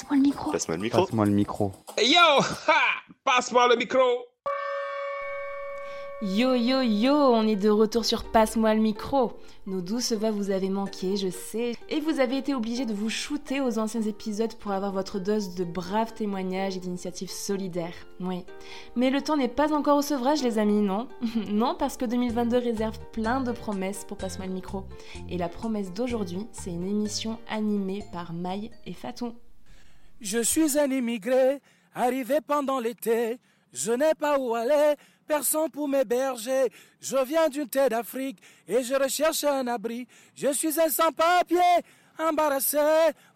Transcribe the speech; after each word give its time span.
Passe-moi 0.00 0.16
le 0.16 0.22
micro. 0.22 0.50
Passe-moi 0.50 0.76
le 0.76 0.82
micro. 0.82 1.00
Passe-moi 1.02 1.26
le 1.26 1.32
micro. 1.32 1.72
Hey 1.98 2.12
yo 2.12 2.40
ha 2.68 3.02
Passe-moi 3.22 3.68
le 3.68 3.76
micro 3.76 4.00
Yo 6.22 6.54
yo 6.54 6.80
yo, 6.80 7.12
on 7.12 7.46
est 7.46 7.56
de 7.56 7.68
retour 7.68 8.06
sur 8.06 8.24
Passe-moi 8.24 8.74
le 8.74 8.80
micro. 8.80 9.34
Nos 9.66 9.82
douces 9.82 10.12
voix 10.12 10.30
vous 10.30 10.50
avez 10.50 10.70
manqué, 10.70 11.18
je 11.18 11.28
sais, 11.28 11.74
et 11.90 12.00
vous 12.00 12.18
avez 12.18 12.38
été 12.38 12.54
obligés 12.54 12.86
de 12.86 12.94
vous 12.94 13.10
shooter 13.10 13.60
aux 13.60 13.78
anciens 13.78 14.00
épisodes 14.00 14.54
pour 14.54 14.72
avoir 14.72 14.92
votre 14.92 15.18
dose 15.18 15.54
de 15.54 15.64
braves 15.64 16.14
témoignages 16.14 16.78
et 16.78 16.80
d'initiatives 16.80 17.30
solidaires. 17.30 18.06
Oui. 18.20 18.46
Mais 18.96 19.10
le 19.10 19.20
temps 19.20 19.36
n'est 19.36 19.48
pas 19.48 19.74
encore 19.74 19.98
au 19.98 20.02
sevrage, 20.02 20.42
les 20.42 20.56
amis, 20.56 20.80
non? 20.80 21.08
Non, 21.50 21.74
parce 21.78 21.98
que 21.98 22.06
2022 22.06 22.56
réserve 22.56 22.98
plein 23.12 23.42
de 23.42 23.52
promesses 23.52 24.06
pour 24.06 24.16
Passe-moi 24.16 24.46
le 24.46 24.54
micro. 24.54 24.84
Et 25.28 25.36
la 25.36 25.50
promesse 25.50 25.92
d'aujourd'hui, 25.92 26.46
c'est 26.52 26.70
une 26.70 26.88
émission 26.88 27.38
animée 27.50 28.02
par 28.12 28.32
Maï 28.32 28.70
et 28.86 28.94
Fatou. 28.94 29.34
Je 30.20 30.40
suis 30.42 30.78
un 30.78 30.90
immigré, 30.90 31.62
arrivé 31.94 32.40
pendant 32.46 32.78
l'été. 32.78 33.38
Je 33.72 33.92
n'ai 33.92 34.14
pas 34.14 34.38
où 34.38 34.54
aller, 34.54 34.94
personne 35.26 35.70
pour 35.70 35.88
m'héberger. 35.88 36.70
Je 37.00 37.16
viens 37.24 37.48
d'une 37.48 37.68
terre 37.68 37.88
d'Afrique 37.88 38.38
et 38.68 38.82
je 38.82 38.94
recherche 38.94 39.44
un 39.44 39.66
abri. 39.66 40.06
Je 40.34 40.52
suis 40.52 40.78
un 40.78 40.90
sans-papier, 40.90 41.58
embarrassé. 42.18 42.78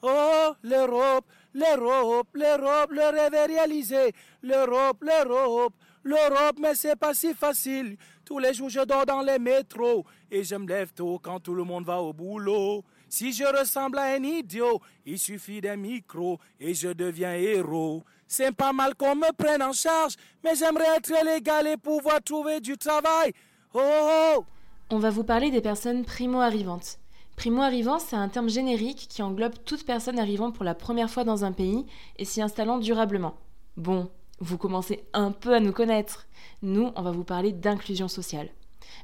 Oh, 0.03 0.53
l'Europe, 0.63 1.25
l'Europe, 1.55 2.29
l'Europe, 2.35 2.91
le 2.91 3.19
rêve 3.19 3.35
est 3.35 3.47
réalisé. 3.47 4.13
L'Europe, 4.43 5.03
l'Europe, 5.03 5.75
l'Europe, 6.03 6.57
mais 6.61 6.75
c'est 6.75 6.97
pas 6.97 7.15
si 7.15 7.33
facile. 7.33 7.97
Tous 8.27 8.39
les 8.39 8.53
jours, 8.53 8.69
je 8.69 8.81
dors 8.81 9.07
dans 9.07 9.23
les 9.23 9.39
métros 9.39 10.05
et 10.31 10.45
je 10.45 10.57
me 10.57 10.69
lève 10.69 10.93
tôt 10.93 11.19
quand 11.23 11.41
tout 11.41 11.55
le 11.55 11.65
monde 11.65 11.87
va 11.87 12.03
au 12.03 12.13
boulot. 12.13 12.85
Si 13.17 13.33
je 13.33 13.45
ressemble 13.45 13.99
à 13.99 14.15
un 14.17 14.25
idiot, 14.25 14.81
il 15.07 15.21
suffit 15.21 15.61
d'un 15.61 15.77
micro 15.77 16.41
et 16.59 16.75
je 16.75 16.89
deviens 16.89 17.35
héros. 17.35 18.03
C'est 18.27 18.51
pas 18.51 18.73
mal 18.73 18.97
qu'on 18.97 19.15
me 19.15 19.33
prenne 19.37 19.63
en 19.63 19.71
charge, 19.71 20.17
mais 20.43 20.57
j'aimerais 20.57 20.97
être 20.97 21.13
légal 21.25 21.69
et 21.69 21.77
pouvoir 21.77 22.21
trouver 22.25 22.61
du 22.61 22.77
travail. 22.77 23.33
Oh, 23.73 23.79
oh. 23.81 24.45
On 24.91 24.99
va 24.99 25.11
vous 25.11 25.23
parler 25.23 25.53
des 25.53 25.61
personnes 25.61 26.05
primo-arrivantes. 26.05 26.99
Primo-arrivant, 27.37 28.01
c'est 28.01 28.17
un 28.17 28.29
terme 28.29 28.49
générique 28.49 29.07
qui 29.09 29.23
englobe 29.23 29.63
toute 29.65 29.87
personne 29.87 30.19
arrivant 30.19 30.51
pour 30.51 30.65
la 30.65 30.75
première 30.75 31.09
fois 31.09 31.23
dans 31.23 31.45
un 31.45 31.53
pays 31.53 31.87
et 32.17 32.25
s'y 32.25 32.43
installant 32.43 32.79
durablement. 32.79 33.37
Bon, 33.77 34.11
vous 34.41 34.59
commencez 34.59 35.05
un 35.13 35.31
peu 35.31 35.55
à 35.55 35.61
nous 35.61 35.73
connaître. 35.73 36.27
Nous, 36.63 36.91
on 36.97 37.03
va 37.03 37.13
vous 37.13 37.23
parler 37.23 37.53
d'inclusion 37.53 38.09
sociale. 38.09 38.49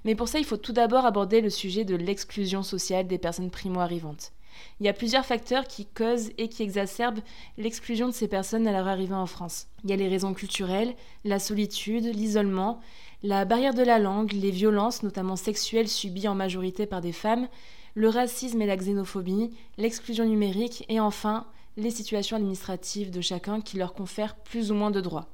Mais 0.05 0.15
pour 0.15 0.29
ça, 0.29 0.39
il 0.39 0.45
faut 0.45 0.57
tout 0.57 0.73
d'abord 0.73 1.07
aborder 1.07 1.41
le 1.41 1.51
sujet 1.51 1.85
de 1.85 1.97
l'exclusion 1.97 2.63
sociale 2.63 3.07
des 3.07 3.19
personnes 3.19 3.51
primo-arrivantes. 3.51 4.33
Il 4.81 4.87
y 4.87 4.89
a 4.89 4.95
plusieurs 4.95 5.25
facteurs 5.25 5.67
qui 5.67 5.87
causent 5.87 6.31
et 6.39 6.49
qui 6.49 6.63
exacerbent 6.63 7.21
l'exclusion 7.59 8.09
de 8.09 8.13
ces 8.13 8.29
personnes 8.29 8.67
à 8.67 8.73
leur 8.73 8.89
arrivée 8.89 9.15
en 9.15 9.27
France. 9.27 9.67
Il 9.85 9.91
y 9.91 9.93
a 9.93 9.97
les 9.97 10.09
raisons 10.09 10.35
culturelles, 10.35 10.95
la 11.25 11.39
solitude, 11.39 12.05
l'isolement, 12.05 12.81
la 13.23 13.45
barrière 13.45 13.75
de 13.75 13.83
la 13.83 13.99
langue, 13.99 14.33
les 14.33 14.51
violences, 14.51 15.03
notamment 15.03 15.37
sexuelles, 15.37 15.89
subies 15.89 16.29
en 16.29 16.35
majorité 16.35 16.87
par 16.87 17.01
des 17.01 17.13
femmes, 17.13 17.49
le 17.95 18.09
racisme 18.09 18.63
et 18.63 18.67
la 18.67 18.77
xénophobie, 18.77 19.51
l'exclusion 19.77 20.25
numérique 20.25 20.85
et 20.89 21.01
enfin 21.01 21.47
les 21.77 21.91
situations 21.91 22.37
administratives 22.37 23.11
de 23.11 23.21
chacun 23.21 23.61
qui 23.61 23.77
leur 23.77 23.95
confèrent 23.95 24.37
plus 24.37 24.71
ou 24.71 24.75
moins 24.75 24.91
de 24.91 25.01
droits. 25.01 25.29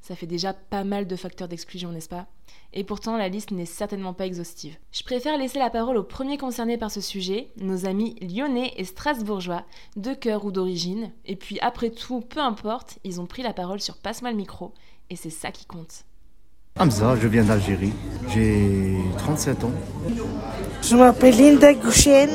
Ça 0.00 0.16
fait 0.16 0.26
déjà 0.26 0.52
pas 0.52 0.84
mal 0.84 1.06
de 1.06 1.16
facteurs 1.16 1.48
d'exclusion, 1.48 1.92
n'est-ce 1.92 2.08
pas? 2.08 2.26
Et 2.72 2.84
pourtant, 2.84 3.16
la 3.16 3.28
liste 3.28 3.50
n'est 3.50 3.66
certainement 3.66 4.14
pas 4.14 4.26
exhaustive. 4.26 4.76
Je 4.92 5.02
préfère 5.02 5.36
laisser 5.36 5.58
la 5.58 5.70
parole 5.70 5.96
aux 5.96 6.02
premiers 6.02 6.38
concernés 6.38 6.78
par 6.78 6.90
ce 6.90 7.00
sujet, 7.00 7.48
nos 7.56 7.86
amis 7.86 8.16
lyonnais 8.20 8.72
et 8.76 8.84
strasbourgeois, 8.84 9.64
de 9.96 10.14
cœur 10.14 10.44
ou 10.44 10.52
d'origine. 10.52 11.12
Et 11.26 11.36
puis 11.36 11.60
après 11.60 11.90
tout, 11.90 12.20
peu 12.20 12.40
importe, 12.40 12.98
ils 13.04 13.20
ont 13.20 13.26
pris 13.26 13.42
la 13.42 13.52
parole 13.52 13.80
sur 13.80 13.96
Passe-moi 13.96 14.30
le 14.30 14.36
micro, 14.36 14.72
et 15.10 15.16
c'est 15.16 15.30
ça 15.30 15.50
qui 15.50 15.66
compte. 15.66 16.04
Hamza, 16.78 17.16
je 17.20 17.28
viens 17.28 17.44
d'Algérie. 17.44 17.92
J'ai 18.32 18.96
37 19.18 19.64
ans. 19.64 19.72
Je 20.82 20.96
m'appelle 20.96 21.36
Linda 21.36 21.74
Gouchen. 21.74 22.30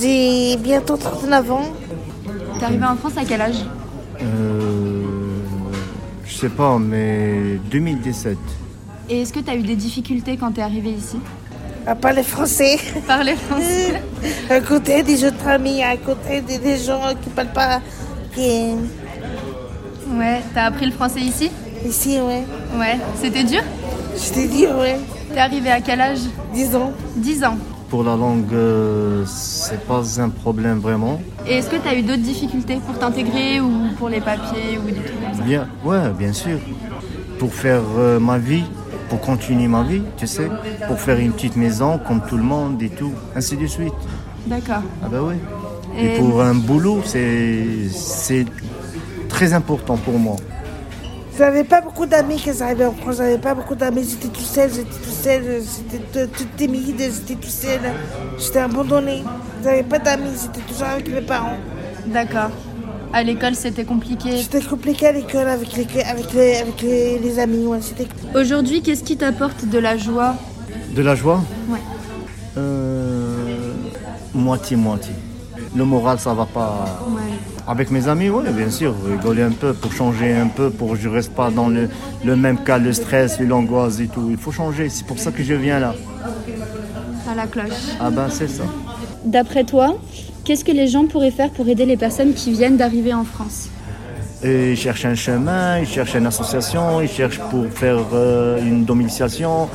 J'ai 0.00 0.56
bientôt 0.56 0.96
39 0.96 1.52
ans. 1.52 1.72
T'es 2.58 2.64
arrivé 2.64 2.84
en 2.84 2.96
France 2.96 3.16
à 3.16 3.24
quel 3.24 3.40
âge? 3.40 3.64
Euh, 4.20 4.73
sais 6.44 6.50
pas, 6.50 6.78
mais 6.78 7.58
2017. 7.70 8.36
Et 9.08 9.22
est-ce 9.22 9.32
que 9.32 9.40
t'as 9.40 9.54
eu 9.56 9.62
des 9.62 9.76
difficultés 9.76 10.36
quand 10.36 10.52
t'es 10.52 10.60
arrivé 10.60 10.90
ici? 10.90 11.16
À 11.86 11.94
parler 11.94 12.22
français. 12.22 12.76
Parler 13.06 13.34
français 13.34 14.02
à 14.50 14.60
côté 14.60 15.02
des 15.02 15.24
autres 15.24 15.46
amis, 15.48 15.82
à 15.82 15.96
côté 15.96 16.42
des, 16.42 16.58
des 16.58 16.76
gens 16.76 17.00
qui 17.22 17.30
parlent 17.30 17.52
pas. 17.52 17.80
Qui, 18.34 18.72
Ouais, 20.18 20.42
t'as 20.54 20.64
appris 20.64 20.84
le 20.84 20.92
français 20.92 21.20
ici? 21.20 21.50
Ici, 21.86 22.18
ouais. 22.20 22.44
Ouais, 22.78 22.98
c'était 23.16 23.44
dur? 23.44 23.62
Je 24.14 24.32
t'ai 24.34 24.46
dit, 24.46 24.66
ouais. 24.66 24.98
T'es 25.32 25.40
arrivé 25.40 25.70
à 25.70 25.80
quel 25.80 26.00
âge? 26.00 26.18
Disons. 26.52 26.92
10 27.16 27.44
ans. 27.44 27.56
Pour 27.88 28.04
la 28.04 28.16
langue, 28.16 28.52
euh, 28.52 29.24
c'est 29.26 29.80
pas 29.86 30.02
un 30.20 30.28
problème 30.28 30.78
vraiment. 30.80 31.20
Et 31.46 31.54
est-ce 31.54 31.70
que 31.70 31.76
t'as 31.76 31.94
eu 31.94 32.02
d'autres 32.02 32.22
difficultés 32.22 32.78
pour 32.86 32.98
t'intégrer 32.98 33.60
ou 33.60 33.70
pour 33.98 34.08
les 34.10 34.20
papiers 34.20 34.78
ou 34.78 34.86
des 34.90 35.00
trucs 35.00 35.06
comme 35.08 35.22
ça 35.22 35.23
Bien, 35.44 35.66
ouais, 35.84 36.10
bien 36.18 36.32
sûr. 36.32 36.58
Pour 37.38 37.52
faire 37.52 37.82
euh, 37.98 38.18
ma 38.20 38.38
vie, 38.38 38.64
pour 39.08 39.20
continuer 39.20 39.66
ma 39.68 39.82
vie, 39.82 40.02
tu 40.16 40.26
sais, 40.26 40.48
pour 40.86 40.98
faire 40.98 41.18
une 41.18 41.32
petite 41.32 41.56
maison 41.56 41.98
comme 41.98 42.22
tout 42.26 42.36
le 42.36 42.42
monde 42.42 42.80
et 42.82 42.88
tout, 42.88 43.12
ainsi 43.36 43.56
de 43.56 43.66
suite. 43.66 43.92
D'accord. 44.46 44.82
Ah 45.02 45.08
bah 45.10 45.18
oui. 45.22 45.34
Et- 45.98 46.06
Et 46.06 46.18
pour 46.18 46.42
un 46.42 46.54
boulot, 46.54 47.00
c'est 47.04 47.88
c'est 47.90 48.46
très 49.28 49.52
important 49.52 49.96
pour 49.96 50.18
moi. 50.18 50.36
J'avais 51.36 51.64
pas 51.64 51.80
beaucoup 51.80 52.06
d'amis 52.06 52.40
quand 52.44 52.52
j'arrivais 52.56 52.86
en 52.86 52.92
France. 52.92 53.16
J'avais 53.18 53.38
pas 53.38 53.54
beaucoup 53.54 53.74
d'amis. 53.74 54.06
J'étais 54.08 54.28
tout 54.28 54.40
seul, 54.40 54.70
j'étais 54.72 54.98
tout 55.04 55.10
seul. 55.22 55.42
J'étais 55.42 56.02
tout- 56.12 56.30
toute 56.38 56.56
timide, 56.56 56.96
j'étais 57.00 57.34
tout 57.34 57.48
seul. 57.48 57.80
J'étais 58.38 58.60
abandonnée. 58.60 59.24
J'avais 59.62 59.82
pas 59.82 59.98
d'amis. 59.98 60.30
J'étais 60.40 60.60
toujours 60.66 60.86
avec 60.86 61.12
mes 61.12 61.20
parents. 61.22 61.56
D'accord. 62.06 62.50
À 63.16 63.22
l'école, 63.22 63.54
c'était 63.54 63.84
compliqué. 63.84 64.42
C'était 64.42 64.60
compliqué 64.60 65.06
à 65.06 65.12
l'école 65.12 65.46
avec 65.46 65.76
les, 65.76 66.02
avec 66.02 66.32
les, 66.32 66.56
avec 66.56 66.82
les, 66.82 67.20
les 67.20 67.38
amis. 67.38 67.64
Ouais. 67.64 67.78
Aujourd'hui, 68.34 68.82
qu'est-ce 68.82 69.04
qui 69.04 69.16
t'apporte 69.16 69.68
de 69.68 69.78
la 69.78 69.96
joie? 69.96 70.34
De 70.96 71.00
la 71.00 71.14
joie? 71.14 71.40
Ouais. 71.68 71.78
Euh, 72.58 73.72
Moitié-moitié. 74.34 75.14
Le 75.76 75.84
moral, 75.84 76.18
ça 76.18 76.34
va 76.34 76.44
pas. 76.44 76.86
Avec 77.68 77.92
mes 77.92 78.08
amis, 78.08 78.30
oui, 78.30 78.42
bien 78.50 78.68
sûr, 78.68 78.92
rigoler 79.08 79.42
un 79.42 79.52
peu 79.52 79.74
pour 79.74 79.92
changer 79.92 80.34
un 80.34 80.48
peu, 80.48 80.70
pour 80.70 80.90
que 80.90 80.96
je 80.96 81.08
reste 81.08 81.32
pas 81.34 81.52
dans 81.52 81.68
le, 81.68 81.88
le 82.24 82.34
même 82.34 82.58
cas, 82.64 82.78
le 82.78 82.92
stress, 82.92 83.38
l'angoisse 83.38 84.00
et 84.00 84.08
tout. 84.08 84.26
Il 84.28 84.38
faut 84.38 84.50
changer, 84.50 84.88
c'est 84.88 85.06
pour 85.06 85.20
ça 85.20 85.30
que 85.30 85.44
je 85.44 85.54
viens 85.54 85.78
là. 85.78 85.94
À 87.30 87.34
la 87.36 87.46
cloche. 87.46 87.94
Ah 88.00 88.10
ben 88.10 88.26
c'est 88.28 88.48
ça. 88.48 88.64
D'après 89.24 89.62
toi, 89.62 89.96
qu'est-ce 90.44 90.64
que 90.64 90.72
les 90.72 90.86
gens 90.88 91.06
pourraient 91.06 91.30
faire 91.30 91.50
pour 91.50 91.68
aider 91.68 91.86
les 91.86 91.96
personnes 91.96 92.34
qui 92.34 92.52
viennent 92.52 92.76
d'arriver 92.76 93.12
en 93.14 93.24
France 93.24 93.68
Et 94.42 94.72
ils 94.72 94.76
cherchent 94.76 95.06
un 95.06 95.14
chemin, 95.14 95.78
ils 95.80 95.86
cherchent 95.86 96.14
une 96.14 96.26
association, 96.26 97.00
ils 97.00 97.08
cherchent 97.08 97.40
pour 97.50 97.66
faire 97.66 97.98
euh, 98.12 98.60
une 98.60 98.84
domiciliation, 98.84 99.68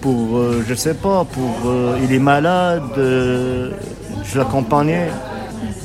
pour, 0.00 0.38
euh, 0.38 0.62
je 0.68 0.74
sais 0.74 0.94
pas, 0.94 1.24
pour, 1.24 1.54
euh, 1.66 1.98
il 2.04 2.12
est 2.12 2.18
malade, 2.18 2.82
euh, 2.98 3.70
je 4.24 4.38
l'accompagnais. 4.38 5.08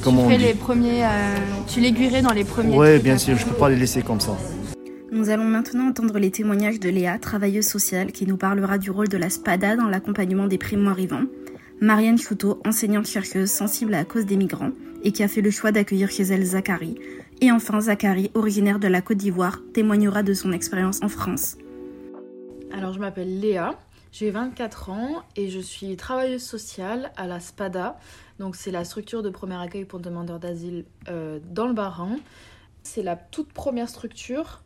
Comment 0.04 0.28
Tu 0.28 0.34
fais 0.34 0.38
les 0.38 0.54
premiers, 0.54 1.04
euh, 1.04 1.08
tu 1.68 1.80
l'aiguillerais 1.82 2.22
dans 2.22 2.32
les 2.34 2.44
premiers. 2.46 2.78
Oui, 2.78 3.00
bien 3.00 3.16
à 3.16 3.18
sûr, 3.18 3.34
je 3.36 3.40
faire. 3.44 3.54
peux 3.54 3.60
pas 3.60 3.70
les 3.70 3.76
laisser 3.76 4.02
comme 4.02 4.20
ça. 4.20 4.32
Nous 5.12 5.30
allons 5.32 5.44
maintenant 5.46 5.88
entendre 5.88 6.20
les 6.20 6.30
témoignages 6.30 6.80
de 6.80 6.88
Léa, 6.88 7.18
travailleuse 7.18 7.66
sociale, 7.66 8.12
qui 8.12 8.28
nous 8.28 8.38
parlera 8.38 8.78
du 8.78 8.92
rôle 8.92 9.08
de 9.10 9.18
la 9.18 9.30
SPADA 9.32 9.76
dans 9.76 9.88
l'accompagnement 9.88 10.46
des 10.46 10.60
primo-arrivants. 10.60 11.24
Marianne 11.82 12.18
Chouteau, 12.18 12.62
enseignante-chercheuse 12.66 13.50
sensible 13.50 13.94
à 13.94 14.00
la 14.00 14.06
cause 14.06 14.26
des 14.26 14.36
migrants 14.36 14.72
et 15.02 15.14
qui 15.14 15.24
a 15.24 15.30
fait 15.30 15.40
le 15.40 15.50
choix 15.50 15.72
d'accueillir 15.72 16.12
chez 16.12 16.24
elle 16.24 16.44
Zachary. 16.44 17.00
Et 17.40 17.54
enfin 17.54 17.80
Zachary, 17.80 18.32
originaire 18.34 18.80
de 18.80 18.90
la 18.90 19.02
Côte 19.02 19.16
d'Ivoire, 19.16 19.60
témoignera 19.74 20.22
de 20.22 20.34
son 20.34 20.52
expérience 20.52 21.02
en 21.02 21.08
France. 21.08 21.58
Alors, 22.74 22.92
je 22.92 23.00
m'appelle 23.00 23.40
Léa, 23.40 23.80
j'ai 24.12 24.30
24 24.30 24.90
ans 24.90 25.24
et 25.38 25.50
je 25.50 25.60
suis 25.62 25.96
travailleuse 25.96 26.44
sociale 26.44 27.14
à 27.16 27.28
la 27.28 27.40
SPADA. 27.40 27.98
Donc, 28.40 28.58
c'est 28.58 28.72
la 28.72 28.84
structure 28.84 29.24
de 29.24 29.30
premier 29.30 29.56
accueil 29.56 29.86
pour 29.86 30.02
demandeurs 30.02 30.40
d'asile 30.40 30.84
euh, 31.08 31.40
dans 31.50 31.68
le 31.68 31.74
Bas-Rhin. 31.74 32.18
C'est 32.84 33.04
la 33.04 33.16
toute 33.16 33.54
première 33.54 33.88
structure 33.88 34.64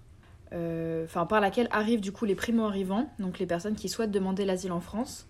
euh, 0.52 1.06
par 1.08 1.42
laquelle 1.42 1.68
arrivent 1.70 2.02
du 2.02 2.12
coup 2.12 2.26
les 2.26 2.36
primo-arrivants, 2.36 3.08
donc 3.20 3.38
les 3.38 3.46
personnes 3.46 3.76
qui 3.76 3.88
souhaitent 3.88 4.12
demander 4.12 4.46
l'asile 4.46 4.72
en 4.72 4.82
France, 4.82 5.28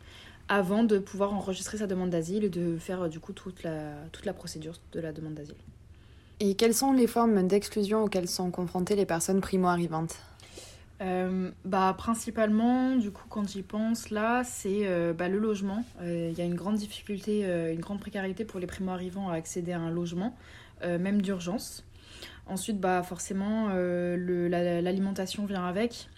avant 0.49 0.83
de 0.83 0.97
pouvoir 0.99 1.33
enregistrer 1.33 1.77
sa 1.77 1.87
demande 1.87 2.09
d'asile 2.09 2.43
et 2.43 2.49
de 2.49 2.77
faire 2.77 3.03
euh, 3.03 3.07
du 3.07 3.19
coup 3.19 3.33
toute 3.33 3.63
la, 3.63 3.93
toute 4.11 4.25
la 4.25 4.33
procédure 4.33 4.73
de 4.91 4.99
la 4.99 5.11
demande 5.11 5.35
d'asile. 5.35 5.55
Et 6.39 6.55
quelles 6.55 6.73
sont 6.73 6.93
les 6.93 7.07
formes 7.07 7.47
d'exclusion 7.47 8.03
auxquelles 8.03 8.27
sont 8.27 8.51
confrontées 8.51 8.95
les 8.95 9.05
personnes 9.05 9.39
primo-arrivantes? 9.39 10.17
Euh, 11.01 11.51
bah, 11.65 11.93
principalement, 11.97 12.95
du 12.95 13.11
coup, 13.11 13.25
quand 13.29 13.47
j'y 13.47 13.61
pense, 13.61 14.09
là, 14.09 14.43
c'est 14.43 14.87
euh, 14.87 15.13
bah, 15.13 15.27
le 15.27 15.37
logement. 15.37 15.83
Euh, 16.01 16.29
Il 16.31 16.37
y 16.37 16.41
a 16.41 16.45
une 16.45 16.55
grande 16.55 16.77
difficulté, 16.77 17.43
une 17.71 17.79
grande 17.79 17.99
précarité 17.99 18.45
pour 18.45 18.59
les 18.59 18.67
primo-arrivants 18.67 19.29
à 19.29 19.33
accéder 19.35 19.73
à 19.73 19.79
un 19.79 19.89
logement, 19.89 20.35
même 20.81 21.21
d'urgence. 21.21 21.85
Ensuite, 22.47 22.79
bah, 22.79 23.03
forcément, 23.03 23.69
l'alimentation 23.69 25.45
vient 25.45 25.65
avec. 25.65 26.09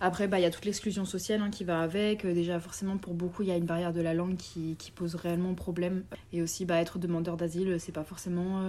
Après, 0.00 0.28
bah, 0.28 0.38
il 0.38 0.42
y 0.42 0.46
a 0.46 0.50
toute 0.50 0.64
l'exclusion 0.64 1.04
sociale 1.04 1.40
hein, 1.42 1.50
qui 1.50 1.64
va 1.64 1.80
avec. 1.80 2.26
déjà, 2.26 2.60
forcément, 2.60 2.96
pour 2.98 3.14
beaucoup, 3.14 3.42
il 3.42 3.48
y 3.48 3.52
a 3.52 3.56
une 3.56 3.64
barrière 3.64 3.92
de 3.92 4.00
la 4.00 4.14
langue 4.14 4.36
qui, 4.36 4.76
pose 4.94 5.14
réellement 5.14 5.54
problème. 5.54 6.04
Et 6.32 6.42
aussi, 6.42 6.64
bah, 6.64 6.80
être 6.80 6.98
demandeur 6.98 7.36
d'asile, 7.36 7.76
c'est 7.78 7.92
pas 7.92 8.04
forcément 8.04 8.62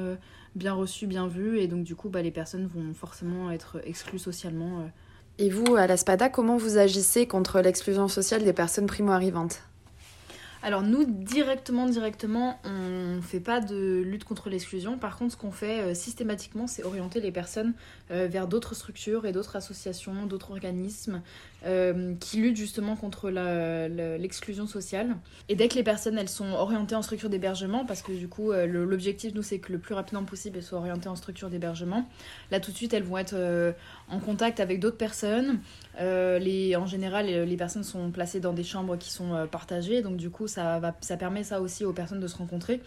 bien 0.56 0.74
reçu, 0.74 1.08
bien 1.08 1.28
vu. 1.28 1.60
Et 1.60 1.68
donc, 1.68 1.84
du 1.84 1.96
coup, 1.96 2.10
bah, 2.10 2.22
les 2.22 2.32
personnes 2.32 2.68
vont 2.68 2.94
forcément 2.94 3.52
être 3.52 3.82
exclues 3.86 4.20
socialement. 4.20 4.90
Et 5.40 5.50
vous, 5.50 5.76
à 5.76 5.88
la 5.88 5.98
SPADA, 5.98 6.30
comment 6.30 6.58
vous 6.58 6.78
agissez 6.78 7.28
contre 7.28 7.60
l'exclusion 7.60 8.08
sociale 8.08 8.44
des 8.44 8.54
personnes 8.54 8.86
primo-arrivantes? 8.86 9.64
Alors 10.64 10.82
nous, 10.82 11.04
directement, 11.04 11.88
directement, 11.88 12.58
on 12.64 13.18
ne 13.18 13.22
fait 13.22 13.42
pas 13.42 13.60
de 13.60 14.02
lutte 14.02 14.24
contre 14.24 14.50
l'exclusion. 14.50 14.98
Par 14.98 15.18
contre, 15.18 15.34
ce 15.34 15.38
qu'on 15.38 15.52
fait 15.52 15.82
euh, 15.82 15.94
systématiquement, 15.94 16.68
c'est 16.68 16.86
orienter 16.86 17.20
les 17.20 17.34
personnes 17.34 17.74
euh, 18.12 18.28
vers 18.32 18.48
d'autres 18.48 18.74
structures 18.74 19.26
et 19.26 19.34
d'autres 19.34 19.58
associations, 19.58 20.26
d'autres 20.26 20.52
organismes 20.52 21.22
euh, 21.66 22.14
qui 22.20 22.38
luttent 22.38 22.58
justement 22.58 22.96
contre 22.96 23.30
l'exclusion 23.30 24.68
sociale. 24.68 25.16
Et 25.50 25.56
dès 25.56 25.68
que 25.68 25.76
les 25.76 25.84
personnes, 25.84 26.18
elles 26.18 26.30
sont 26.30 26.52
orientées 26.52 26.96
en 26.96 27.02
structure 27.02 27.30
d'hébergement, 27.30 27.86
parce 27.86 28.02
que 28.02 28.12
du 28.12 28.28
coup, 28.28 28.52
l'objectif, 28.52 29.34
nous, 29.34 29.44
c'est 29.44 29.60
que 29.60 29.72
le 29.72 29.80
plus 29.80 29.94
rapidement 29.94 30.24
possible, 30.24 30.58
elles 30.58 30.64
soient 30.64 30.80
orientées 30.80 31.10
en 31.10 31.16
structure 31.16 31.50
d'hébergement. 31.50 32.08
Là, 32.52 32.60
tout 32.60 32.72
de 32.72 32.76
suite, 32.76 32.94
elles 32.94 33.04
vont 33.04 33.18
être 33.18 33.36
en 34.10 34.20
contact 34.20 34.60
avec 34.60 34.80
d'autres 34.80 34.98
personnes. 34.98 35.60
en 36.00 36.86
général, 36.86 37.26
les 37.28 37.58
personnes 37.58 37.84
sont 37.84 38.12
placées 38.12 38.40
dans 38.40 38.54
des 38.54 38.64
chambres 38.64 38.98
qui 38.98 39.12
sont 39.12 39.48
partagées, 39.52 40.02
donc 40.02 40.18
du 40.18 40.30
coup, 40.30 40.48
ça, 40.48 40.80
permet 41.20 41.44
ça 41.44 41.62
aussi 41.62 41.86
aux 41.86 41.94
personnes 41.94 42.20
de 42.20 42.28
se 42.28 42.38
rencontrer. 42.38 42.82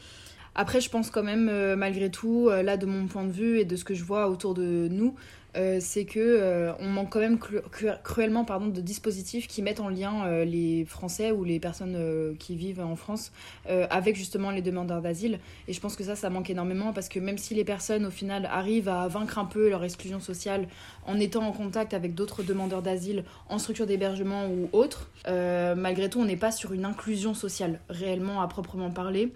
Après, 0.58 0.80
je 0.80 0.88
pense 0.88 1.10
quand 1.10 1.22
même, 1.22 1.50
euh, 1.50 1.76
malgré 1.76 2.10
tout, 2.10 2.48
euh, 2.48 2.62
là, 2.62 2.78
de 2.78 2.86
mon 2.86 3.06
point 3.06 3.24
de 3.24 3.30
vue 3.30 3.60
et 3.60 3.66
de 3.66 3.76
ce 3.76 3.84
que 3.84 3.92
je 3.92 4.02
vois 4.02 4.30
autour 4.30 4.54
de 4.54 4.88
nous, 4.90 5.14
euh, 5.56 5.78
c'est 5.80 6.04
que 6.04 6.72
on 6.80 6.86
manque 6.88 7.10
quand 7.10 7.20
même 7.20 7.38
cruellement 7.38 8.44
pardon, 8.44 8.66
de 8.66 8.80
dispositifs 8.80 9.46
qui 9.46 9.62
mettent 9.62 9.80
en 9.80 9.88
lien 9.88 10.44
les 10.44 10.84
Français 10.84 11.32
ou 11.32 11.44
les 11.44 11.60
personnes 11.60 12.36
qui 12.38 12.56
vivent 12.56 12.80
en 12.80 12.96
France 12.96 13.32
avec 13.68 14.16
justement 14.16 14.50
les 14.50 14.62
demandeurs 14.62 15.00
d'asile. 15.00 15.38
Et 15.68 15.72
je 15.72 15.80
pense 15.80 15.96
que 15.96 16.04
ça, 16.04 16.16
ça 16.16 16.30
manque 16.30 16.50
énormément 16.50 16.92
parce 16.92 17.08
que 17.08 17.18
même 17.18 17.38
si 17.38 17.54
les 17.54 17.64
personnes, 17.64 18.06
au 18.06 18.10
final, 18.10 18.46
arrivent 18.50 18.88
à 18.88 19.08
vaincre 19.08 19.38
un 19.38 19.44
peu 19.44 19.68
leur 19.68 19.84
exclusion 19.84 20.20
sociale 20.20 20.68
en 21.06 21.18
étant 21.18 21.46
en 21.46 21.52
contact 21.52 21.94
avec 21.94 22.14
d'autres 22.14 22.42
demandeurs 22.42 22.82
d'asile 22.82 23.24
en 23.48 23.58
structure 23.58 23.86
d'hébergement 23.86 24.46
ou 24.48 24.68
autre, 24.72 25.10
malgré 25.26 26.08
tout, 26.10 26.20
on 26.20 26.24
n'est 26.24 26.36
pas 26.36 26.52
sur 26.52 26.72
une 26.72 26.84
inclusion 26.84 27.34
sociale 27.34 27.80
réellement 27.88 28.40
à 28.40 28.48
proprement 28.48 28.90
parler. 28.90 29.32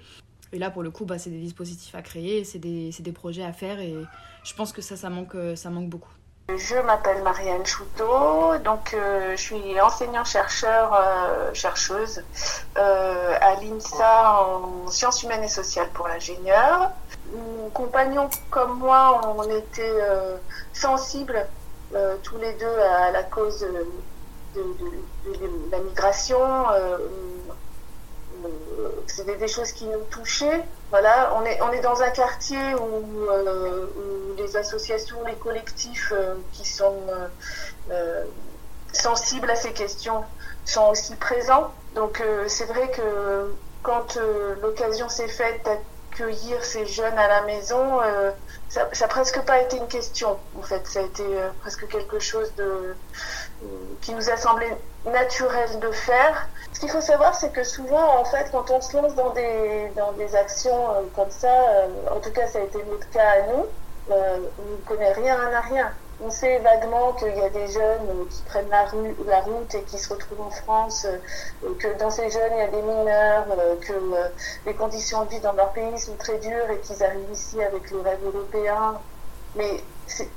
Et 0.53 0.59
là, 0.59 0.71
pour 0.71 0.83
le 0.83 0.91
coup, 0.91 1.05
bah, 1.05 1.19
c'est 1.19 1.31
des 1.31 1.41
dispositifs 1.41 1.95
à 1.95 2.03
créer, 2.03 2.45
c'est 2.45 2.59
des, 2.59 3.13
projets 3.13 3.45
à 3.45 3.53
faire 3.53 3.81
et 3.81 3.95
je 4.45 4.55
pense 4.55 4.73
que 4.73 4.83
ça, 4.83 4.97
ça 4.97 5.11
manque, 5.11 5.37
ça 5.55 5.71
manque 5.71 5.89
beaucoup. 5.89 6.13
Je 6.57 6.75
m'appelle 6.77 7.23
Marianne 7.23 7.65
Chouteau, 7.65 8.59
donc 8.65 8.95
euh, 8.95 9.33
je 9.37 9.41
suis 9.41 9.81
enseignant-chercheur, 9.81 10.93
euh, 10.95 11.51
chercheuse 11.55 12.25
euh, 12.77 13.35
à 13.41 13.55
l'INSA 13.57 14.43
en 14.43 14.89
sciences 14.89 15.23
humaines 15.23 15.45
et 15.45 15.49
sociales 15.49 15.89
pour 15.95 16.09
l'ingénieur. 16.09 16.91
Mon 17.33 17.71
compagnon 17.71 18.29
comme 18.51 18.79
moi, 18.79 19.21
on 19.37 19.45
était 19.45 20.01
sensibles 20.73 21.47
tous 22.23 22.39
les 22.39 22.53
deux 22.55 22.79
à 22.81 23.13
la 23.13 23.23
cause 23.23 23.61
de 24.55 24.65
la 25.71 25.79
migration 25.79 26.39
c'était 29.07 29.37
des 29.37 29.49
choses 29.49 29.73
qui 29.73 29.85
nous 29.87 30.03
touchaient. 30.11 30.63
Voilà, 30.91 31.35
on 31.37 31.45
est, 31.45 31.61
on 31.63 31.71
est 31.73 31.81
dans 31.81 32.03
un 32.03 32.11
quartier 32.11 32.75
où, 32.75 33.31
euh, 33.31 33.87
les 34.37 34.57
associations, 34.57 35.19
les 35.27 35.35
collectifs 35.35 36.13
euh, 36.13 36.35
qui 36.53 36.67
sont 36.67 36.99
euh, 37.91 38.25
sensibles 38.93 39.51
à 39.51 39.57
ces 39.57 39.73
questions 39.73 40.25
sont 40.65 40.89
aussi 40.89 41.15
présents. 41.17 41.73
Donc 41.95 42.23
c'est 42.47 42.67
vrai 42.67 42.91
que 42.91 43.53
quand 43.83 44.17
l'occasion 44.63 45.09
s'est 45.09 45.29
faite 45.29 45.69
d'accueillir 46.21 46.65
ces 46.65 46.87
jeunes 46.87 47.19
à 47.19 47.29
la 47.29 47.43
maison, 47.43 48.01
ça 48.69 48.87
n'a 49.01 49.09
presque 49.09 49.41
pas 49.43 49.61
été 49.61 49.77
une 49.77 49.89
question. 49.89 50.39
En 50.59 50.63
fait, 50.63 50.87
ça 50.87 51.01
a 51.01 51.03
été 51.03 51.25
presque 51.61 51.89
quelque 51.89 52.19
chose 52.19 52.55
de, 52.57 52.95
qui 54.01 54.15
nous 54.15 54.31
a 54.31 54.37
semblé 54.37 54.67
naturel 55.05 55.79
de 55.81 55.91
faire. 55.91 56.49
Ce 56.73 56.81
qu'il 56.81 56.91
faut 56.91 57.01
savoir, 57.01 57.35
c'est 57.35 57.53
que 57.53 57.65
souvent, 57.65 58.19
en 58.19 58.25
fait, 58.25 58.51
quand 58.51 58.71
on 58.71 58.81
se 58.81 58.97
lance 58.97 59.15
dans 59.15 59.31
des, 59.31 59.91
dans 59.97 60.13
des 60.13 60.35
actions 60.35 60.91
euh, 60.91 61.03
comme 61.15 61.31
ça, 61.31 61.49
euh, 61.49 61.89
en 62.11 62.21
tout 62.21 62.31
cas, 62.31 62.47
ça 62.47 62.59
a 62.59 62.63
été 62.63 62.83
notre 62.85 63.09
cas 63.11 63.29
à 63.29 63.43
nous, 63.53 63.67
euh, 64.11 64.39
on 64.59 64.71
ne 64.71 64.77
connaît 64.87 65.13
rien 65.13 65.39
à 65.53 65.61
rien. 65.61 65.93
On 66.23 66.31
sait 66.31 66.59
vaguement 66.59 67.13
qu'il 67.15 67.35
y 67.35 67.41
a 67.41 67.49
des 67.49 67.69
jeunes 67.69 68.27
qui 68.29 68.43
prennent 68.43 68.69
la, 68.69 68.85
rue, 68.85 69.17
la 69.27 69.41
route 69.41 69.75
et 69.75 69.83
qui 69.83 69.99
se 69.99 70.13
retrouvent 70.13 70.43
en 70.43 70.51
France, 70.51 71.07
que 71.79 71.99
dans 71.99 72.11
ces 72.11 72.31
jeunes, 72.31 72.53
il 72.53 72.59
y 72.59 72.63
a 72.63 72.67
des 72.67 72.83
mineurs, 72.83 73.47
que 73.81 73.93
les 74.67 74.75
conditions 74.75 75.25
de 75.25 75.31
vie 75.31 75.41
dans 75.41 75.53
leur 75.53 75.73
pays 75.73 75.99
sont 75.99 76.17
très 76.17 76.39
dures 76.39 76.71
et 76.71 76.79
qu'ils 76.81 77.03
arrivent 77.03 77.31
ici 77.33 77.63
avec 77.63 77.91
le 77.91 78.01
rêve 78.01 78.19
européen. 78.25 79.01
Mais 79.57 79.83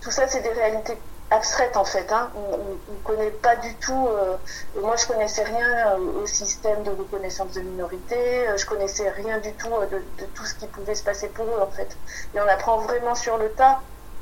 tout 0.01 0.12
ça, 0.12 0.27
c'est 0.27 0.41
des 0.41 0.50
réalités 0.50 0.97
abstraite 1.33 1.75
en 1.77 1.85
fait. 1.85 2.12
Hein. 2.12 2.30
On 2.35 2.57
ne 2.57 2.97
connaît 3.03 3.31
pas 3.31 3.56
du 3.56 3.74
tout. 3.75 4.07
Euh, 4.07 4.38
moi, 4.81 4.95
je 4.95 5.06
connaissais 5.06 5.44
rien 5.44 5.94
euh, 5.94 6.21
au 6.24 6.25
système 6.25 6.83
de 6.83 6.91
reconnaissance 6.91 7.53
de 7.53 7.62
minorité. 7.62 8.47
Euh, 8.47 8.57
je 8.57 8.65
connaissais 8.65 9.09
rien 9.09 9.39
du 9.39 9.51
tout 9.53 9.69
de, 9.91 10.25
tout 10.33 10.45
ce 10.45 10.56
qui 10.56 10.68
pouvait 10.68 10.95
se 10.95 11.03
passer 11.03 11.27
pour 11.30 11.45
eux 11.45 11.62
en 11.62 11.71
fait. 11.71 11.97
Et 12.35 12.39
on 12.39 12.47
apprend 12.47 12.77
vraiment 12.80 13.15
sur 13.15 13.38
le 13.38 13.50
tas 13.51 13.81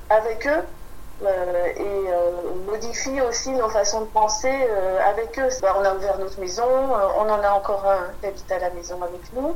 avec 0.09 0.47
eux. 0.47 0.63
Et 1.23 2.13
on 2.13 2.71
modifie 2.71 3.21
aussi 3.21 3.51
nos 3.51 3.69
façons 3.69 4.01
de 4.01 4.09
penser 4.09 4.67
avec 5.05 5.37
eux. 5.39 5.49
Bah, 5.61 5.75
on 5.79 5.83
a 5.83 5.95
ouvert 5.95 6.17
notre 6.17 6.39
maison, 6.39 6.63
on 6.65 7.29
en 7.29 7.41
a 7.43 7.51
encore 7.51 7.85
un 7.85 8.13
qui 8.19 8.27
habite 8.27 8.51
à 8.51 8.59
la 8.59 8.69
maison 8.71 9.01
avec 9.01 9.31
nous. 9.33 9.55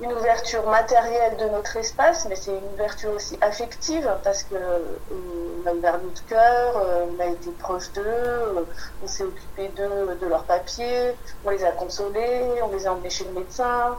Une 0.00 0.12
ouverture 0.12 0.64
matérielle 0.68 1.36
de 1.38 1.46
notre 1.46 1.76
espace, 1.76 2.26
mais 2.28 2.36
c'est 2.36 2.52
une 2.52 2.72
ouverture 2.74 3.10
aussi 3.12 3.36
affective 3.40 4.08
parce 4.22 4.44
que 4.44 4.54
euh, 4.54 4.78
on 5.10 5.68
a 5.68 5.72
ouvert 5.72 5.98
notre 5.98 6.24
cœur, 6.26 6.76
euh, 6.76 7.06
on 7.16 7.20
a 7.20 7.26
été 7.26 7.50
proche 7.58 7.90
d'eux, 7.92 8.02
euh, 8.06 8.64
on 9.02 9.06
s'est 9.08 9.24
occupé 9.24 9.68
d'eux, 9.76 10.16
de 10.20 10.26
leurs 10.26 10.44
papiers, 10.44 11.14
on 11.44 11.50
les 11.50 11.64
a 11.64 11.72
consolés, 11.72 12.44
on 12.62 12.68
les 12.68 12.86
a 12.86 12.92
emmenés 12.92 13.10
chez 13.10 13.24
le 13.24 13.32
médecin, 13.32 13.96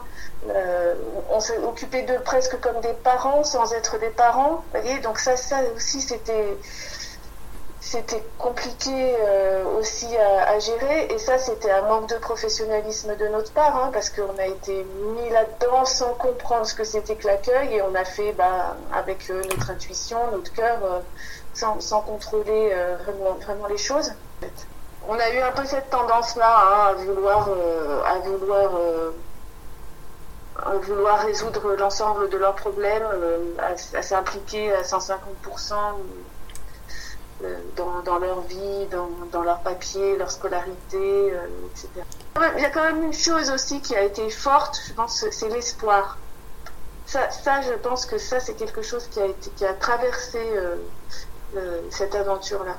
on 1.30 1.40
s'est 1.40 1.58
occupé 1.58 2.02
d'eux 2.02 2.20
presque 2.24 2.58
comme 2.60 2.80
des 2.80 2.94
parents 2.94 3.44
sans 3.44 3.72
être 3.74 3.98
des 3.98 4.08
parents. 4.08 4.64
Vous 4.72 4.80
voyez, 4.80 5.00
donc 5.00 5.18
ça, 5.18 5.36
ça 5.36 5.58
aussi 5.76 6.00
c'était 6.00 6.56
c'était 7.80 8.22
compliqué 8.38 8.90
euh, 8.92 9.64
aussi 9.78 10.06
à, 10.16 10.58
gérer 10.58 11.06
et 11.10 11.18
ça 11.18 11.38
c'était 11.38 11.70
un 11.70 11.82
manque 11.82 12.10
de 12.10 12.16
professionnalisme 12.16 13.16
de 13.16 13.26
notre 13.28 13.52
part 13.52 13.74
hein, 13.76 13.90
parce 13.92 14.10
qu'on 14.10 14.38
a 14.38 14.46
été 14.46 14.84
mis 15.14 15.30
là-dedans 15.30 15.86
sans 15.86 16.12
comprendre 16.14 16.66
ce 16.66 16.74
que 16.74 16.84
c'était 16.84 17.16
que 17.16 17.26
l'accueil 17.26 17.76
et 17.76 17.82
on 17.82 17.94
a 17.94 18.04
fait 18.04 18.32
bah, 18.32 18.76
avec 18.92 19.30
euh, 19.30 19.42
notre 19.50 19.70
intuition, 19.70 20.18
notre 20.30 20.52
cœur, 20.52 20.78
euh, 20.84 21.00
sans, 21.54 21.80
sans, 21.80 22.02
contrôler 22.02 22.70
vraiment, 23.04 23.32
vraiment 23.40 23.66
les 23.66 23.78
choses. 23.78 24.12
On 25.08 25.18
a 25.18 25.30
eu 25.30 25.38
un 25.38 25.50
peu 25.52 25.64
cette 25.64 25.90
tendance-là 25.90 26.62
hein, 26.62 26.86
à 26.90 26.92
vouloir, 26.92 27.48
à 28.06 28.18
vouloir 28.20 28.70
vouloir 30.82 31.20
résoudre 31.20 31.74
l'ensemble 31.76 32.28
de 32.28 32.36
leurs 32.36 32.54
problèmes, 32.54 33.06
à, 33.58 33.98
à 33.98 34.02
s'impliquer 34.02 34.72
à 34.72 34.82
150% 34.82 35.72
euh, 35.72 35.76
dans, 37.76 38.18
leur 38.18 38.40
vie, 38.42 38.86
dans, 38.90 39.08
dans 39.32 39.42
leur 39.42 39.60
papier, 39.60 40.16
leur 40.16 40.30
scolarité, 40.30 40.96
euh, 40.96 41.46
etc. 41.70 41.88
Il 42.56 42.62
y 42.62 42.64
a 42.64 42.70
quand 42.70 42.84
même 42.84 43.04
une 43.04 43.12
chose 43.12 43.50
aussi 43.50 43.80
qui 43.80 43.96
a 43.96 44.02
été 44.02 44.28
forte, 44.30 44.80
je 44.88 44.92
pense, 44.92 45.24
c'est 45.30 45.48
l'espoir. 45.48 46.18
Ça, 47.06 47.28
je 47.62 47.72
pense 47.74 48.06
que 48.06 48.18
ça, 48.18 48.38
c'est 48.38 48.54
quelque 48.54 48.82
chose 48.82 49.08
qui 49.08 49.64
a, 49.64 49.74
traversé 49.74 50.38
euh, 51.56 51.80
cette 51.90 52.14
aventure-là. 52.14 52.76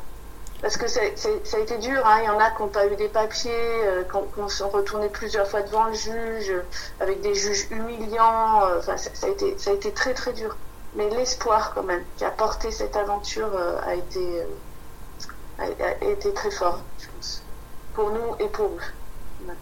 Parce 0.61 0.77
que 0.77 0.87
ça, 0.87 1.01
a 1.01 1.59
été 1.59 1.77
dur, 1.79 2.05
hein. 2.05 2.19
il 2.21 2.25
y 2.25 2.29
en 2.29 2.39
a 2.39 2.51
qui 2.51 2.61
n'ont 2.61 2.67
pas 2.69 2.85
eu 2.85 2.95
des 2.95 3.09
papiers, 3.09 3.81
qui, 4.11 4.53
sont 4.55 4.69
retournés 4.69 5.09
plusieurs 5.09 5.47
fois 5.47 5.63
devant 5.63 5.85
le 5.85 5.93
juge, 5.93 6.53
avec 6.99 7.21
des 7.21 7.33
juges 7.33 7.67
humiliants. 7.71 8.61
Enfin, 8.77 8.95
ça 8.95 9.27
a 9.27 9.73
été 9.73 9.91
très 9.91 10.13
très 10.13 10.33
dur 10.33 10.55
mais 10.95 11.09
l'espoir 11.09 11.73
quand 11.73 11.83
même 11.83 12.03
qui 12.17 12.25
a 12.25 12.31
porté 12.31 12.71
cette 12.71 12.95
aventure 12.95 13.53
euh, 13.53 13.79
a 13.81 13.95
été 13.95 14.41
euh, 14.41 14.45
a, 15.59 16.05
été 16.05 16.33
très 16.33 16.51
fort, 16.51 16.81
je 16.99 17.05
pense, 17.07 17.41
pour 17.93 18.09
nous 18.11 18.35
et 18.39 18.49
pour 18.49 18.65
eux. 18.65 19.53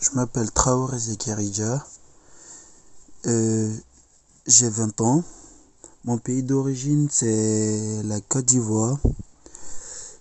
Je 0.00 0.10
m'appelle 0.14 0.50
Traoré 0.50 0.98
Zekiridja. 0.98 1.84
Euh, 3.26 3.72
J'ai 4.48 4.68
20 4.68 5.00
ans. 5.00 5.22
Mon 6.04 6.18
pays 6.18 6.42
d'origine, 6.42 7.08
c'est 7.08 8.02
la 8.04 8.20
Côte 8.20 8.46
d'Ivoire. 8.46 8.96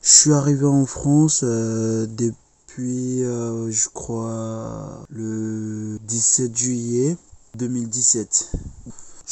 Je 0.04 0.12
suis 0.12 0.34
arrivé 0.34 0.66
en 0.66 0.86
France 0.86 1.44
depuis, 1.44 3.24
je 3.24 3.90
crois, 3.90 5.04
le 5.10 5.98
17 6.04 6.56
juillet 6.56 7.18
2017. 7.56 8.52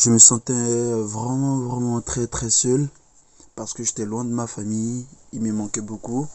Je 0.02 0.12
me 0.12 0.18
sentais 0.18 0.54
vraiment, 0.54 1.58
vraiment 1.58 2.00
très, 2.00 2.26
très 2.26 2.50
seul 2.50 2.88
parce 3.56 3.74
que 3.74 3.84
j'étais 3.84 4.06
loin 4.06 4.24
de 4.24 4.30
ma 4.30 4.48
famille. 4.48 5.06
Il 5.34 5.42
me 5.42 5.52
manquait 5.52 5.82
beaucoup. 5.82 6.26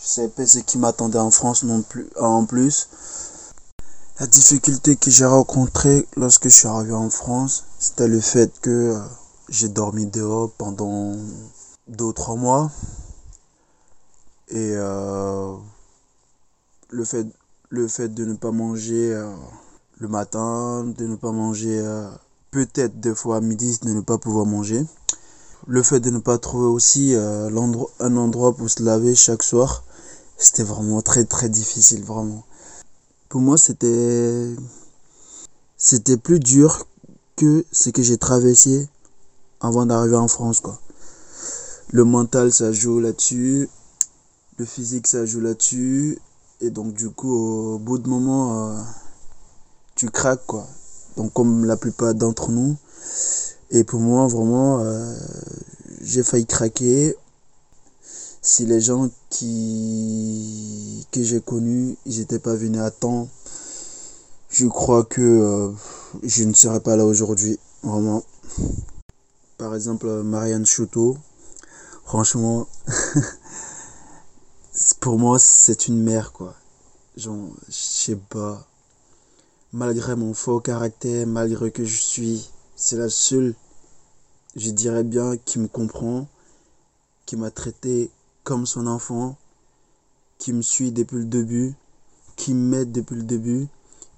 Je 0.00 0.06
savais 0.06 0.28
pas 0.28 0.46
ce 0.46 0.60
qui 0.60 0.78
m'attendait 0.78 1.18
en 1.18 1.32
France 1.32 1.64
non 1.64 1.82
plus, 1.82 2.08
en 2.20 2.44
plus. 2.44 2.86
La 4.20 4.28
difficulté 4.28 4.94
que 4.94 5.10
j'ai 5.10 5.24
rencontrée 5.24 6.06
lorsque 6.16 6.44
je 6.44 6.50
suis 6.50 6.68
arrivé 6.68 6.92
en 6.92 7.10
France, 7.10 7.64
c'était 7.80 8.06
le 8.06 8.20
fait 8.20 8.52
que 8.60 8.70
euh, 8.70 9.00
j'ai 9.48 9.68
dormi 9.68 10.06
dehors 10.06 10.52
pendant 10.52 11.16
deux 11.88 12.04
ou 12.04 12.12
trois 12.12 12.36
mois. 12.36 12.70
Et 14.46 14.74
euh, 14.76 15.56
le, 16.90 17.04
fait, 17.04 17.26
le 17.70 17.88
fait 17.88 18.10
de 18.10 18.24
ne 18.24 18.34
pas 18.34 18.52
manger 18.52 19.12
euh, 19.12 19.34
le 19.98 20.06
matin, 20.06 20.84
de 20.84 21.04
ne 21.04 21.16
pas 21.16 21.32
manger 21.32 21.84
peut-être 22.66 23.00
deux 23.00 23.14
fois 23.14 23.36
à 23.36 23.40
midi, 23.40 23.78
de 23.82 23.90
ne 23.90 24.00
pas 24.00 24.18
pouvoir 24.18 24.46
manger. 24.46 24.84
Le 25.66 25.82
fait 25.82 26.00
de 26.00 26.10
ne 26.10 26.18
pas 26.18 26.38
trouver 26.38 26.66
aussi 26.66 27.14
un 27.14 28.16
endroit 28.16 28.54
pour 28.56 28.70
se 28.70 28.82
laver 28.82 29.14
chaque 29.14 29.42
soir, 29.42 29.84
c'était 30.36 30.62
vraiment 30.62 31.02
très 31.02 31.24
très 31.24 31.48
difficile, 31.48 32.04
vraiment. 32.04 32.44
Pour 33.28 33.40
moi, 33.40 33.58
c'était 33.58 34.54
c'était 35.76 36.16
plus 36.16 36.40
dur 36.40 36.86
que 37.36 37.64
ce 37.70 37.90
que 37.90 38.02
j'ai 38.02 38.18
traversé 38.18 38.88
avant 39.60 39.86
d'arriver 39.86 40.16
en 40.16 40.28
France. 40.28 40.62
Le 41.90 42.04
mental, 42.04 42.52
ça 42.52 42.72
joue 42.72 43.00
là-dessus. 43.00 43.68
Le 44.56 44.64
physique, 44.64 45.06
ça 45.06 45.24
joue 45.24 45.40
là-dessus. 45.40 46.18
Et 46.60 46.70
donc, 46.70 46.94
du 46.94 47.10
coup, 47.10 47.32
au 47.32 47.78
bout 47.78 47.98
de 47.98 48.08
moment, 48.08 48.70
euh, 48.70 48.82
tu 49.94 50.10
craques, 50.10 50.46
quoi. 50.46 50.66
Donc, 51.18 51.32
comme 51.32 51.64
la 51.64 51.76
plupart 51.76 52.14
d'entre 52.14 52.52
nous. 52.52 52.76
Et 53.72 53.82
pour 53.82 53.98
moi, 53.98 54.28
vraiment, 54.28 54.78
euh, 54.78 55.18
j'ai 56.00 56.22
failli 56.22 56.46
craquer. 56.46 57.16
Si 58.40 58.66
les 58.66 58.80
gens 58.80 59.10
qui 59.28 61.04
que 61.10 61.20
j'ai 61.24 61.40
connus, 61.40 61.96
ils 62.06 62.20
n'étaient 62.20 62.38
pas 62.38 62.54
venus 62.54 62.80
à 62.80 62.92
temps, 62.92 63.28
je 64.48 64.68
crois 64.68 65.02
que 65.02 65.20
euh, 65.20 65.72
je 66.22 66.44
ne 66.44 66.54
serais 66.54 66.78
pas 66.78 66.94
là 66.94 67.04
aujourd'hui, 67.04 67.58
vraiment. 67.82 68.22
Par 69.58 69.74
exemple, 69.74 70.06
Marianne 70.22 70.66
Chouteau, 70.66 71.18
franchement, 72.04 72.68
pour 75.00 75.18
moi, 75.18 75.40
c'est 75.40 75.88
une 75.88 76.00
mère, 76.00 76.32
quoi. 76.32 76.54
Genre, 77.16 77.48
je 77.66 77.74
sais 77.74 78.18
pas. 78.30 78.67
Malgré 79.74 80.16
mon 80.16 80.32
faux 80.32 80.60
caractère, 80.60 81.26
malgré 81.26 81.70
que 81.70 81.84
je 81.84 82.00
suis, 82.00 82.48
c'est 82.74 82.96
la 82.96 83.10
seule, 83.10 83.54
je 84.56 84.70
dirais 84.70 85.04
bien, 85.04 85.36
qui 85.36 85.58
me 85.58 85.68
comprend, 85.68 86.26
qui 87.26 87.36
m'a 87.36 87.50
traité 87.50 88.10
comme 88.44 88.64
son 88.64 88.86
enfant, 88.86 89.36
qui 90.38 90.54
me 90.54 90.62
suit 90.62 90.90
depuis 90.90 91.18
le 91.18 91.26
début, 91.26 91.74
qui 92.36 92.54
m'aide 92.54 92.92
depuis 92.92 93.16
le 93.16 93.24
début, 93.24 93.68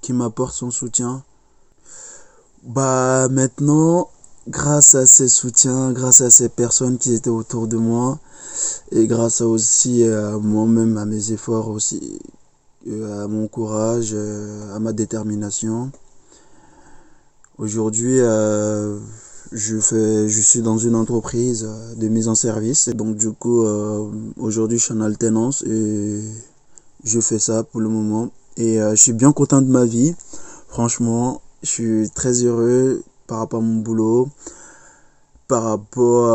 qui 0.01 0.13
m'apporte 0.13 0.55
son 0.55 0.71
soutien. 0.71 1.25
Bah 2.63 3.27
maintenant, 3.29 4.09
grâce 4.47 4.95
à 4.95 5.05
ces 5.05 5.29
soutiens, 5.29 5.91
grâce 5.91 6.21
à 6.21 6.31
ces 6.31 6.49
personnes 6.49 6.97
qui 6.97 7.13
étaient 7.13 7.29
autour 7.29 7.67
de 7.67 7.77
moi, 7.77 8.21
et 8.93 9.09
grâce 9.09 9.41
aussi 9.41 10.05
à 10.05 10.39
moi-même, 10.39 10.97
à 10.97 11.07
mes 11.07 11.33
efforts 11.33 11.71
aussi, 11.71 12.21
à 12.87 13.27
mon 13.29 13.49
courage, 13.49 14.15
à 14.15 14.79
ma 14.79 14.93
détermination, 14.93 15.91
aujourd'hui, 17.59 18.21
euh, 18.21 18.99
je 19.53 19.81
fais, 19.81 20.29
je 20.29 20.41
suis 20.41 20.63
dans 20.63 20.79
une 20.79 20.95
entreprise 20.95 21.67
euh, 21.69 21.95
de 21.97 22.09
mise 22.09 22.29
en 22.29 22.35
service. 22.35 22.89
Donc, 22.91 23.17
du 23.17 23.33
coup, 23.33 23.65
euh, 23.65 24.09
aujourd'hui, 24.39 24.79
je 24.79 24.85
suis 24.85 24.95
en 24.95 25.01
alternance 25.01 25.63
et 25.63 26.23
je 27.05 27.21
fais 27.21 27.39
ça 27.39 27.65
pour 27.65 27.81
le 27.81 27.89
moment. 27.89 28.31
Et 28.57 28.81
euh, 28.81 28.91
je 28.91 29.03
suis 29.03 29.13
bien 29.13 29.33
content 29.33 29.61
de 29.63 29.71
ma 29.71 29.85
vie. 29.85 30.15
Franchement, 30.69 31.41
je 31.63 31.69
suis 31.69 32.11
très 32.11 32.45
heureux 32.45 33.03
par 33.27 33.39
rapport 33.39 33.61
à 33.61 33.63
mon 33.63 33.81
boulot, 33.81 34.29
par 35.49 35.65
rapport 35.65 36.29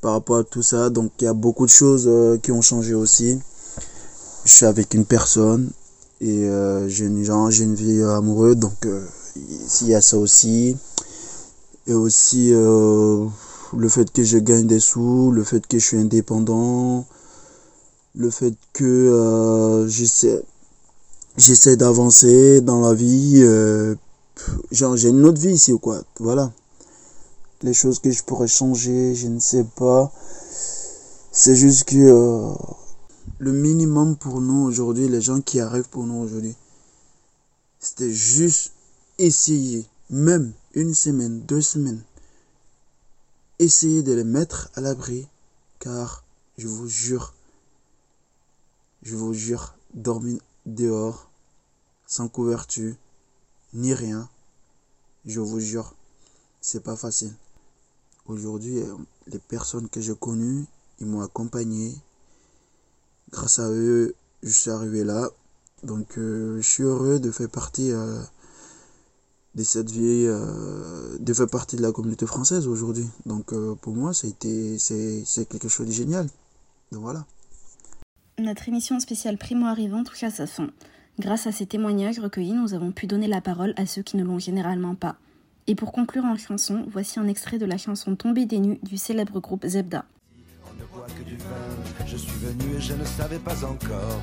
par 0.00 0.12
rapport 0.12 0.38
à 0.38 0.44
tout 0.44 0.62
ça. 0.62 0.90
Donc, 0.90 1.12
il 1.20 1.24
y 1.24 1.28
a 1.28 1.34
beaucoup 1.34 1.66
de 1.66 1.70
choses 1.70 2.10
qui 2.42 2.52
ont 2.52 2.62
changé 2.62 2.94
aussi. 2.94 3.38
Je 4.44 4.50
suis 4.50 4.66
avec 4.66 4.94
une 4.94 5.04
personne 5.04 5.70
et 6.20 6.48
j'ai 6.88 7.06
une, 7.06 7.50
j'ai 7.50 7.64
une 7.64 7.74
vie 7.74 8.02
amoureuse. 8.02 8.56
Donc, 8.56 8.86
s'il 9.66 9.88
y 9.88 9.94
a 9.94 10.00
ça 10.00 10.18
aussi 10.18 10.76
et 11.86 11.94
aussi 11.94 12.52
euh, 12.52 13.26
le 13.76 13.88
fait 13.88 14.10
que 14.12 14.22
je 14.22 14.38
gagne 14.38 14.66
des 14.66 14.80
sous, 14.80 15.30
le 15.30 15.44
fait 15.44 15.66
que 15.66 15.78
je 15.78 15.84
suis 15.84 15.98
indépendant, 15.98 17.06
le 18.14 18.30
fait 18.30 18.54
que 18.72 18.84
euh, 18.84 19.88
j'essaie 19.88 20.42
j'essaie 21.38 21.76
d'avancer 21.76 22.60
dans 22.60 22.80
la 22.82 22.92
vie 22.92 23.40
euh, 23.42 23.94
genre 24.70 24.96
j'ai 24.96 25.08
une 25.08 25.24
autre 25.24 25.40
vie 25.40 25.52
ici 25.52 25.72
ou 25.72 25.78
quoi 25.78 26.02
voilà 26.20 26.52
les 27.62 27.72
choses 27.72 28.00
que 28.00 28.10
je 28.10 28.22
pourrais 28.22 28.48
changer 28.48 29.14
je 29.14 29.28
ne 29.28 29.40
sais 29.40 29.64
pas 29.76 30.12
c'est 31.30 31.56
juste 31.56 31.84
que 31.84 32.54
le 33.42 33.50
minimum 33.50 34.16
pour 34.16 34.40
nous 34.40 34.62
aujourd'hui 34.62 35.08
les 35.08 35.20
gens 35.20 35.40
qui 35.40 35.58
arrivent 35.58 35.88
pour 35.88 36.06
nous 36.06 36.20
aujourd'hui 36.22 36.54
c'était 37.80 38.12
juste 38.12 38.72
essayer 39.18 39.84
même 40.10 40.52
une 40.74 40.94
semaine, 40.94 41.40
deux 41.40 41.60
semaines, 41.60 42.04
essayez 43.58 44.04
de 44.04 44.12
les 44.12 44.22
mettre 44.22 44.70
à 44.76 44.80
l'abri, 44.80 45.26
car 45.80 46.22
je 46.56 46.68
vous 46.68 46.86
jure, 46.86 47.34
je 49.02 49.16
vous 49.16 49.34
jure, 49.34 49.74
dormir 49.94 50.38
dehors, 50.64 51.28
sans 52.06 52.28
couverture, 52.28 52.94
ni 53.74 53.92
rien, 53.92 54.28
je 55.24 55.40
vous 55.40 55.58
jure, 55.58 55.96
c'est 56.60 56.84
pas 56.84 56.96
facile. 56.96 57.34
Aujourd'hui, 58.26 58.78
les 59.26 59.40
personnes 59.40 59.88
que 59.88 60.00
j'ai 60.00 60.14
connues, 60.14 60.66
ils 61.00 61.06
m'ont 61.06 61.22
accompagné. 61.22 61.96
Grâce 63.32 63.58
à 63.58 63.70
eux, 63.70 64.14
je 64.42 64.50
suis 64.50 64.70
arrivé 64.70 65.04
là. 65.04 65.28
Donc, 65.82 66.18
euh, 66.18 66.58
je 66.58 66.66
suis 66.66 66.82
heureux 66.84 67.18
de 67.18 67.30
faire 67.30 67.48
partie 67.48 67.90
euh, 67.90 68.20
de 69.54 69.62
cette 69.62 69.90
vie 69.90 70.24
euh, 70.26 71.16
de 71.18 71.34
faire 71.34 71.48
partie 71.48 71.76
de 71.76 71.82
la 71.82 71.92
communauté 71.92 72.26
française 72.26 72.66
aujourd'hui. 72.66 73.06
Donc 73.26 73.52
euh, 73.52 73.74
pour 73.74 73.94
moi, 73.94 74.12
c'est 74.14 74.38
quelque 74.38 75.68
chose 75.68 75.86
de 75.86 75.92
génial. 75.92 76.26
Donc 76.90 77.02
voilà. 77.02 77.26
Notre 78.38 78.68
émission 78.68 78.98
spéciale 78.98 79.36
Primo 79.36 79.66
Arrivant 79.66 80.04
touche 80.04 80.22
à 80.22 80.30
sa 80.30 80.46
fin. 80.46 80.68
Grâce 81.18 81.46
à 81.46 81.52
ces 81.52 81.66
témoignages 81.66 82.18
recueillis, 82.18 82.54
nous 82.54 82.72
avons 82.72 82.92
pu 82.92 83.06
donner 83.06 83.28
la 83.28 83.42
parole 83.42 83.74
à 83.76 83.84
ceux 83.84 84.02
qui 84.02 84.16
ne 84.16 84.24
l'ont 84.24 84.38
généralement 84.38 84.94
pas. 84.94 85.16
Et 85.66 85.74
pour 85.74 85.92
conclure 85.92 86.24
en 86.24 86.36
chanson, 86.36 86.86
voici 86.90 87.20
un 87.20 87.28
extrait 87.28 87.58
de 87.58 87.66
la 87.66 87.76
chanson 87.76 88.16
Tombée 88.16 88.46
des 88.46 88.58
nues 88.58 88.80
du 88.82 88.96
célèbre 88.96 89.38
groupe 89.38 89.66
Zebda. 89.66 90.06
On 90.66 90.74
ne 90.80 90.84
voit 90.84 91.06
que 91.06 91.22
du 91.22 91.36
vin, 91.36 91.44
je 92.06 92.16
suis 92.16 92.38
venu 92.38 92.76
et 92.76 92.80
je 92.80 92.94
ne 92.94 93.04
savais 93.04 93.38
pas 93.38 93.64
encore 93.64 94.22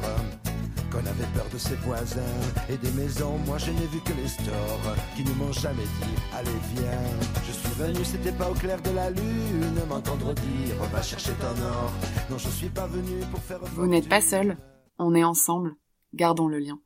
qu'on 0.91 1.00
avait 1.00 1.29
peur 1.36 1.45
de 1.51 1.57
ses 1.57 1.75
voisins 1.75 2.21
et 2.69 2.77
des 2.77 2.91
maisons. 2.91 3.38
Moi 3.45 3.57
je 3.57 3.71
n'ai 3.71 3.88
vu 3.88 4.00
que 4.01 4.13
les 4.13 4.27
stores 4.27 4.95
qui 5.15 5.24
ne 5.24 5.33
m'ont 5.33 5.51
jamais 5.51 5.83
dit 5.83 6.15
Allez 6.36 6.50
viens. 6.75 7.43
Je 7.48 7.51
suis 7.51 7.74
venu, 7.77 8.03
c'était 8.03 8.31
pas 8.31 8.50
au 8.50 8.53
clair 8.53 8.81
de 8.81 8.91
la 8.91 9.09
lune, 9.09 9.75
m'entendre 9.88 10.33
dire 10.33 10.75
Va 10.91 11.01
chercher 11.01 11.31
ton 11.33 11.62
or. 11.63 11.91
Non, 12.29 12.38
je 12.38 12.50
suis 12.50 12.69
pas 12.69 12.88
venu 12.88 13.19
pour 13.31 13.41
faire. 13.41 13.59
Vous 13.75 13.88
n'êtes 13.88 14.09
pas 14.09 14.21
seul, 14.21 14.57
on 14.98 15.15
est 15.15 15.24
ensemble, 15.24 15.75
gardons 16.13 16.48
le 16.48 16.59
lien. 16.59 16.79